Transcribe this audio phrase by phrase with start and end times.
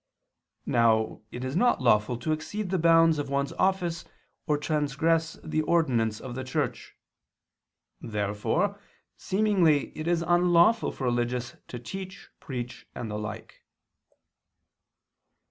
[0.65, 4.03] Now it is not lawful to exceed the bounds of one's office
[4.47, 6.95] or transgress the ordinance of the Church.
[8.01, 8.79] Therefore
[9.15, 13.61] seemingly it is unlawful for religious to teach, preach, and the like.